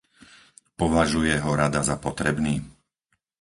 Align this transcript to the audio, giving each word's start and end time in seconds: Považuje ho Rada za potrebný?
Považuje 0.81 1.35
ho 1.43 1.51
Rada 1.61 1.81
za 1.89 1.95
potrebný? 2.05 2.55